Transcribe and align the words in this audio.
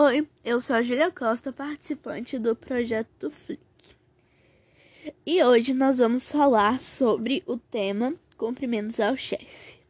Oi, 0.00 0.28
eu 0.44 0.60
sou 0.60 0.76
a 0.76 0.82
Julia 0.82 1.10
Costa, 1.10 1.52
participante 1.52 2.38
do 2.38 2.54
projeto 2.54 3.32
Flick. 3.32 3.60
E 5.26 5.42
hoje 5.42 5.74
nós 5.74 5.98
vamos 5.98 6.30
falar 6.30 6.78
sobre 6.78 7.42
o 7.48 7.56
tema 7.56 8.14
cumprimentos 8.36 9.00
ao 9.00 9.16
chefe. 9.16 9.80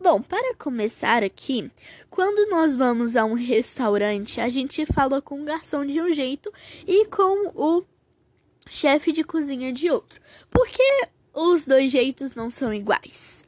Bom, 0.00 0.22
para 0.22 0.54
começar 0.54 1.22
aqui, 1.22 1.70
quando 2.08 2.48
nós 2.48 2.74
vamos 2.74 3.16
a 3.16 3.26
um 3.26 3.34
restaurante, 3.34 4.40
a 4.40 4.48
gente 4.48 4.86
fala 4.86 5.20
com 5.20 5.42
o 5.42 5.44
garçom 5.44 5.84
de 5.84 6.00
um 6.00 6.10
jeito 6.10 6.50
e 6.86 7.04
com 7.08 7.52
o 7.54 7.84
chefe 8.70 9.12
de 9.12 9.22
cozinha 9.22 9.74
de 9.74 9.90
outro. 9.90 10.22
Por 10.50 10.66
que 10.66 11.08
os 11.34 11.66
dois 11.66 11.92
jeitos 11.92 12.34
não 12.34 12.48
são 12.48 12.72
iguais? 12.72 13.44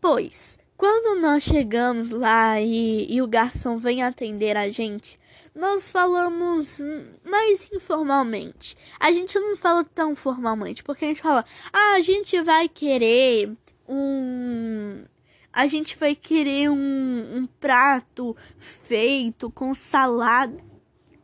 Pois 0.00 0.61
quando 0.82 1.20
nós 1.20 1.44
chegamos 1.44 2.10
lá 2.10 2.60
e, 2.60 3.06
e, 3.08 3.22
o 3.22 3.26
garçom 3.28 3.78
vem 3.78 4.02
atender 4.02 4.56
a 4.56 4.68
gente, 4.68 5.16
nós 5.54 5.88
falamos 5.88 6.80
mais 7.24 7.70
informalmente. 7.72 8.76
A 8.98 9.12
gente 9.12 9.38
não 9.38 9.56
fala 9.56 9.84
tão 9.84 10.16
formalmente, 10.16 10.82
porque 10.82 11.04
a 11.04 11.08
gente 11.08 11.22
fala, 11.22 11.44
ah, 11.72 11.94
a 11.94 12.00
gente 12.00 12.42
vai 12.42 12.68
querer 12.68 13.52
um. 13.88 15.04
A 15.52 15.68
gente 15.68 15.96
vai 15.96 16.16
querer 16.16 16.68
um, 16.68 17.36
um 17.36 17.46
prato 17.60 18.36
feito 18.58 19.52
com 19.52 19.76
salada 19.76 20.58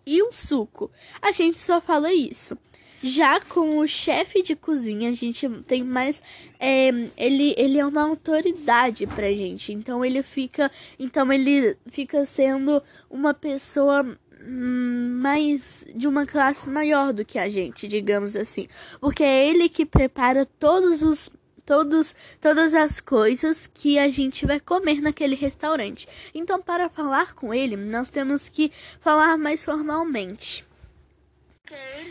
e 0.06 0.22
um 0.22 0.30
suco. 0.30 0.88
A 1.20 1.32
gente 1.32 1.58
só 1.58 1.80
fala 1.80 2.12
isso. 2.12 2.56
Já 3.02 3.40
com 3.40 3.78
o 3.78 3.86
chefe 3.86 4.42
de 4.42 4.56
cozinha, 4.56 5.10
a 5.10 5.12
gente 5.12 5.48
tem 5.66 5.84
mais. 5.84 6.20
É, 6.58 6.88
ele, 7.16 7.54
ele 7.56 7.78
é 7.78 7.86
uma 7.86 8.02
autoridade 8.02 9.06
pra 9.06 9.28
gente. 9.28 9.72
Então 9.72 10.04
ele 10.04 10.22
fica. 10.22 10.70
Então 10.98 11.32
ele 11.32 11.76
fica 11.86 12.24
sendo 12.26 12.82
uma 13.08 13.32
pessoa 13.32 14.04
hum, 14.44 15.18
mais 15.20 15.86
de 15.94 16.08
uma 16.08 16.26
classe 16.26 16.68
maior 16.68 17.12
do 17.12 17.24
que 17.24 17.38
a 17.38 17.48
gente, 17.48 17.86
digamos 17.86 18.34
assim. 18.34 18.66
Porque 19.00 19.22
é 19.22 19.48
ele 19.48 19.68
que 19.68 19.86
prepara 19.86 20.44
todos 20.44 21.02
os 21.02 21.30
todos 21.64 22.16
todas 22.40 22.74
as 22.74 22.98
coisas 22.98 23.68
que 23.72 23.98
a 23.98 24.08
gente 24.08 24.44
vai 24.44 24.58
comer 24.58 25.00
naquele 25.00 25.36
restaurante. 25.36 26.08
Então, 26.34 26.60
para 26.60 26.88
falar 26.88 27.34
com 27.34 27.54
ele, 27.54 27.76
nós 27.76 28.08
temos 28.08 28.48
que 28.48 28.72
falar 29.00 29.38
mais 29.38 29.64
formalmente 29.64 30.67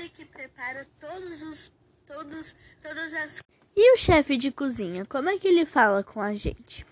ele 0.07 0.09
que 0.09 0.25
prepara 0.25 0.87
todos 0.99 1.41
os 1.41 1.71
todos 2.05 2.55
todas 2.81 3.13
as 3.13 3.41
E 3.75 3.93
o 3.93 3.97
chefe 3.97 4.37
de 4.37 4.51
cozinha, 4.51 5.05
como 5.05 5.29
é 5.29 5.37
que 5.37 5.47
ele 5.47 5.65
fala 5.65 6.03
com 6.03 6.21
a 6.21 6.33
gente? 6.33 6.85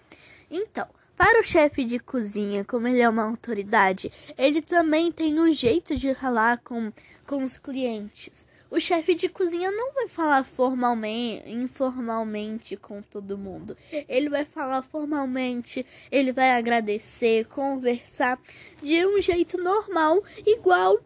Então, 0.52 0.88
para 1.16 1.39
o 1.39 1.43
chefe 1.43 1.86
de 1.86 1.97
cozinha, 1.97 2.66
como 2.66 2.88
ele 2.88 3.02
é 3.02 3.08
uma 3.08 3.23
autoridade, 3.23 4.11
ele 4.38 4.61
também 4.61 5.11
tem 5.11 5.39
um 5.39 5.52
jeito 5.53 5.95
de 5.95 6.13
falar 6.13 6.59
com, 6.59 6.91
com 7.25 7.43
os 7.43 7.58
clientes. 7.58 8.45
O 8.69 8.80
chefe 8.80 9.16
de 9.16 9.30
cozinha 9.30 9.71
não 9.71 9.93
vai 9.93 10.09
falar 10.09 10.43
formalmente, 10.43 11.49
informalmente 11.49 12.75
com 12.75 13.02
todo 13.02 13.38
mundo. 13.38 13.77
Ele 14.09 14.30
vai 14.30 14.43
falar 14.43 14.81
formalmente, 14.81 15.86
ele 16.11 16.33
vai 16.33 16.52
agradecer, 16.52 17.45
conversar 17.45 18.38
de 18.83 19.05
um 19.05 19.21
jeito 19.21 19.58
normal, 19.58 20.21
igual 20.45 20.99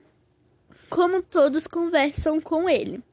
como 0.90 1.22
todos 1.22 1.68
conversam 1.68 2.42
com 2.42 2.70
ele. 2.70 3.04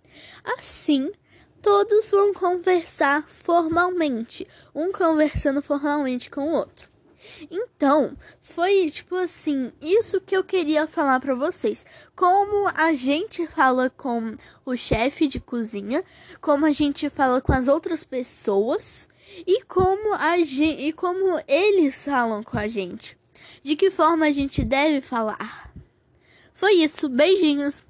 Assim, 0.56 1.12
todos 1.60 2.10
vão 2.10 2.32
conversar 2.32 3.28
formalmente, 3.28 4.46
um 4.74 4.92
conversando 4.92 5.60
formalmente 5.60 6.30
com 6.30 6.48
o 6.48 6.52
outro. 6.52 6.88
Então, 7.50 8.16
foi 8.40 8.90
tipo 8.90 9.16
assim, 9.16 9.72
isso 9.80 10.20
que 10.20 10.36
eu 10.36 10.44
queria 10.44 10.86
falar 10.86 11.20
para 11.20 11.34
vocês. 11.34 11.84
Como 12.14 12.68
a 12.74 12.92
gente 12.92 13.46
fala 13.48 13.90
com 13.90 14.36
o 14.64 14.76
chefe 14.76 15.26
de 15.26 15.40
cozinha, 15.40 16.04
como 16.40 16.66
a 16.66 16.72
gente 16.72 17.10
fala 17.10 17.40
com 17.40 17.52
as 17.52 17.68
outras 17.68 18.04
pessoas 18.04 19.08
e 19.46 19.62
como 19.64 20.14
a 20.14 20.38
gente, 20.38 20.80
e 20.80 20.92
como 20.92 21.42
eles 21.48 22.04
falam 22.04 22.42
com 22.42 22.58
a 22.58 22.68
gente. 22.68 23.18
De 23.62 23.76
que 23.76 23.90
forma 23.90 24.26
a 24.26 24.30
gente 24.30 24.64
deve 24.64 25.00
falar? 25.00 25.65
Foi 26.56 26.72
isso, 26.72 27.08
beijinhos! 27.08 27.84